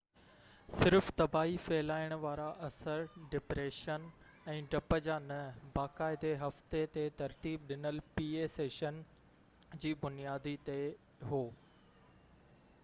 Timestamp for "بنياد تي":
10.07-10.79